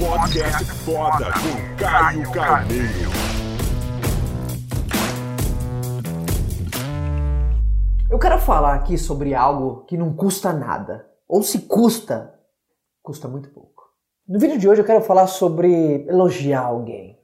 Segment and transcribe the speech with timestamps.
[0.00, 3.10] Podcast foda com Caio Carneiro.
[8.10, 11.06] Eu quero falar aqui sobre algo que não custa nada.
[11.28, 12.34] Ou se custa,
[13.02, 13.90] custa muito pouco.
[14.26, 17.18] No vídeo de hoje eu quero falar sobre elogiar alguém.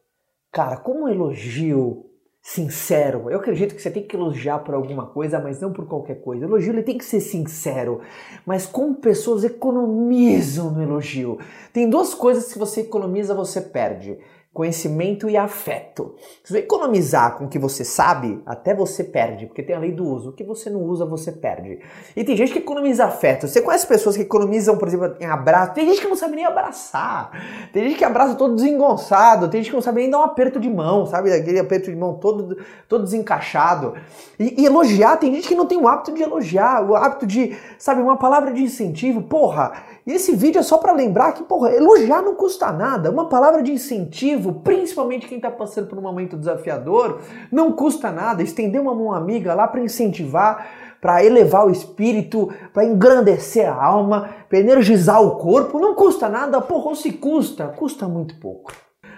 [0.52, 2.05] Cara, como elogio
[2.46, 3.28] sincero.
[3.28, 6.46] Eu acredito que você tem que elogiar por alguma coisa, mas não por qualquer coisa.
[6.46, 8.00] O elogio ele tem que ser sincero,
[8.46, 11.40] mas como pessoas economizam no elogio.
[11.73, 14.16] Tem duas coisas que você economiza, você perde
[14.56, 16.15] conhecimento e afeto.
[16.42, 20.02] Se economizar com o que você sabe, até você perde, porque tem a lei do
[20.02, 20.30] uso.
[20.30, 21.79] O que você não usa, você perde.
[22.16, 23.46] E tem gente que economiza afeto.
[23.46, 25.74] Você conhece pessoas que economizam, por exemplo, em abraço.
[25.74, 27.69] Tem gente que não sabe nem abraçar.
[27.70, 29.46] Tem gente que abraça todo desengonçado.
[29.51, 31.30] Tem gente que não sabe nem dar um aperto de mão, sabe?
[31.30, 32.57] Aquele aperto de mão todo,
[32.88, 33.93] todo desencaixado.
[34.41, 37.54] E, e elogiar, tem gente que não tem o hábito de elogiar, o hábito de,
[37.79, 39.21] sabe, uma palavra de incentivo.
[39.21, 39.73] Porra,
[40.07, 43.10] e esse vídeo é só para lembrar que, porra, elogiar não custa nada.
[43.10, 47.18] Uma palavra de incentivo, principalmente quem está passando por um momento desafiador,
[47.51, 48.40] não custa nada.
[48.40, 50.68] Estender uma mão amiga lá para incentivar,
[51.01, 56.60] para elevar o espírito, para engrandecer a alma, para energizar o corpo, não custa nada.
[56.60, 58.73] Porra, ou se custa, custa muito pouco.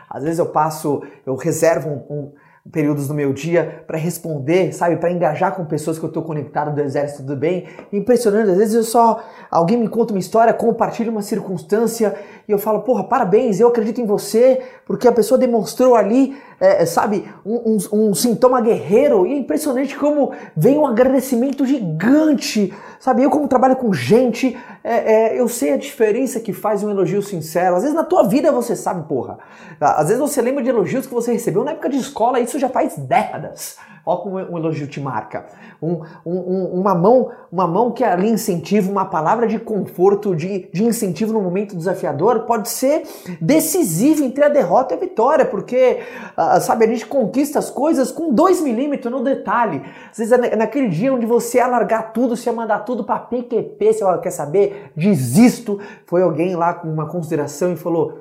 [0.09, 2.33] Às vezes eu passo, eu reservo um, um
[2.71, 6.75] períodos do meu dia para responder, sabe, para engajar com pessoas que eu estou conectado
[6.75, 7.67] do exército do bem.
[7.93, 12.15] Impressionante, às vezes eu só alguém me conta uma história, compartilha uma circunstância
[12.49, 16.85] e eu falo, porra, parabéns, eu acredito em você, porque a pessoa demonstrou ali, é,
[16.87, 23.23] sabe, um, um, um, sintoma guerreiro e é impressionante como vem um agradecimento gigante, sabe?
[23.23, 27.23] Eu como trabalho com gente, é, é, eu sei a diferença que faz um elogio
[27.23, 27.77] sincero.
[27.77, 29.39] Às vezes na tua vida você sabe, porra.
[29.79, 32.69] Às vezes você lembra de elogios que você recebeu na época de escola, isso já
[32.69, 33.79] faz décadas.
[34.09, 35.45] Olha como um elogio te marca.
[35.83, 40.83] Um, um, uma, mão, uma mão que ali incentiva, uma palavra de conforto, de, de
[40.83, 43.03] incentivo no momento desafiador, pode ser
[43.39, 45.99] decisivo entre a derrota e a vitória, porque,
[46.39, 49.83] uh, sabe, a gente conquista as coisas com 2 milímetros no detalhe.
[50.11, 53.19] Às vezes é naquele dia onde você ia largar tudo, você ia mandar tudo para
[53.19, 54.91] PQP, você fala, quer saber?
[54.97, 55.79] Desisto.
[56.07, 58.21] Foi alguém lá com uma consideração e falou: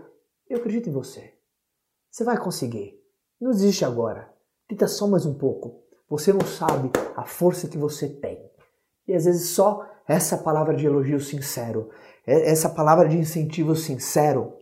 [0.50, 1.32] Eu acredito em você.
[2.12, 2.98] Você vai conseguir.
[3.40, 4.30] Não desiste agora.
[4.68, 5.84] Tenta só mais um pouco.
[6.10, 8.40] Você não sabe a força que você tem.
[9.08, 11.90] E às vezes só essa palavra de elogio sincero,
[12.26, 14.54] essa palavra de incentivo sincero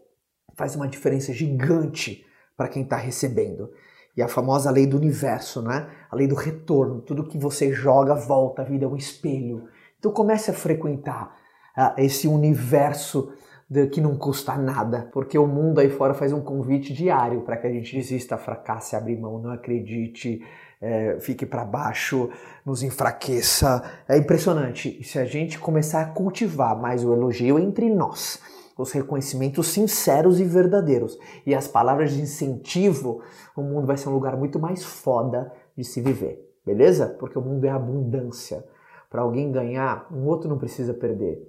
[0.55, 2.25] faz uma diferença gigante
[2.57, 3.71] para quem está recebendo.
[4.17, 5.89] E a famosa lei do universo, né?
[6.09, 7.01] A lei do retorno.
[7.01, 9.67] Tudo que você joga volta, a vida é um espelho.
[9.99, 11.35] Então comece a frequentar
[11.77, 13.33] uh, esse universo
[13.69, 17.57] de, que não custa nada, porque o mundo aí fora faz um convite diário para
[17.57, 20.41] que a gente desista, fracasse, abra mão, não acredite,
[20.81, 22.29] é, fique para baixo,
[22.65, 23.83] nos enfraqueça.
[24.07, 24.95] É impressionante.
[24.99, 28.39] E se a gente começar a cultivar mais o elogio entre nós,
[28.77, 33.21] os reconhecimentos sinceros e verdadeiros e as palavras de incentivo,
[33.55, 37.15] o mundo vai ser um lugar muito mais foda de se viver, beleza?
[37.19, 38.63] Porque o mundo é abundância.
[39.09, 41.41] Para alguém ganhar, um outro não precisa perder.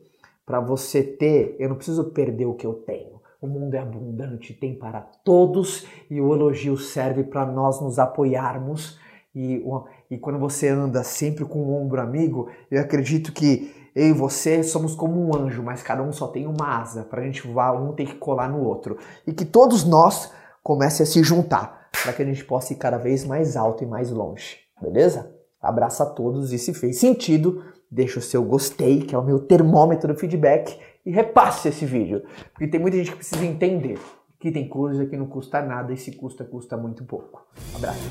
[0.47, 3.21] Para você ter, eu não preciso perder o que eu tenho.
[3.43, 8.99] O mundo é abundante, tem para todos e o elogio serve para nós nos apoiarmos.
[9.35, 9.62] E,
[10.09, 14.62] e quando você anda sempre com um ombro amigo, eu acredito que eu e você
[14.62, 17.73] somos como um anjo, mas cada um só tem uma asa para a gente voar,
[17.73, 18.99] um tem que colar no outro.
[19.27, 22.99] E que todos nós comecem a se juntar para que a gente possa ir cada
[22.99, 24.59] vez mais alto e mais longe.
[24.81, 25.35] Beleza?
[25.61, 29.39] Abraço a todos e se fez sentido, deixa o seu gostei, que é o meu
[29.39, 32.23] termômetro do feedback, e repasse esse vídeo.
[32.53, 33.99] Porque tem muita gente que precisa entender
[34.39, 37.47] que tem coisa que não custa nada e se custa, custa muito pouco.
[37.75, 38.11] Abraço.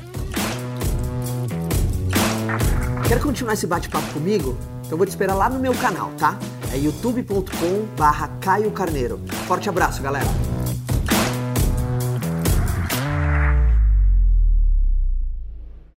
[3.08, 4.56] Quer continuar esse bate-papo comigo?
[4.84, 6.38] Então vou te esperar lá no meu canal, tá?
[6.72, 9.18] É youtube.com barra Caio Carneiro.
[9.46, 10.55] Forte abraço, galera!